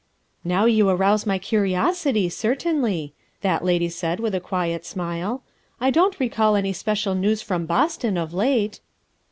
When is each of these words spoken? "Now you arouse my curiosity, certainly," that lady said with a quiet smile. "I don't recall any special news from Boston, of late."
"Now 0.43 0.65
you 0.65 0.89
arouse 0.89 1.27
my 1.27 1.37
curiosity, 1.37 2.27
certainly," 2.27 3.13
that 3.41 3.63
lady 3.63 3.87
said 3.87 4.19
with 4.19 4.33
a 4.33 4.39
quiet 4.39 4.83
smile. 4.83 5.43
"I 5.79 5.91
don't 5.91 6.19
recall 6.19 6.55
any 6.55 6.73
special 6.73 7.13
news 7.13 7.43
from 7.43 7.67
Boston, 7.67 8.17
of 8.17 8.33
late." 8.33 8.79